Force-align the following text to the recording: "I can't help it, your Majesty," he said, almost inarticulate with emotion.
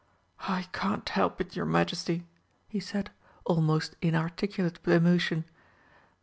"I 0.49 0.63
can't 0.73 1.07
help 1.09 1.39
it, 1.41 1.55
your 1.55 1.67
Majesty," 1.67 2.25
he 2.67 2.79
said, 2.79 3.11
almost 3.45 3.95
inarticulate 4.01 4.79
with 4.83 4.95
emotion. 4.95 5.45